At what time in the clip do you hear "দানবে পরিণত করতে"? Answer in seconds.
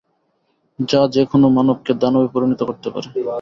2.01-2.87